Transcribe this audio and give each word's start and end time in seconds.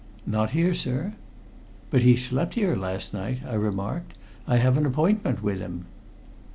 "Not 0.25 0.49
here, 0.49 0.73
sir." 0.73 1.13
"But 1.91 2.01
he 2.01 2.15
slept 2.15 2.55
here 2.55 2.75
last 2.75 3.13
night," 3.13 3.41
I 3.47 3.53
remarked. 3.53 4.15
"I 4.47 4.57
have 4.57 4.75
an 4.75 4.87
appointment 4.87 5.43
with 5.43 5.59
him." 5.61 5.85